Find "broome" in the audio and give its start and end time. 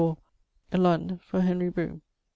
1.69-2.01